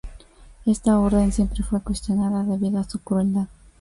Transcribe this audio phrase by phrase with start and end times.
[0.65, 3.49] Esta orden siempre fue cuestionada, debido a su crueldad.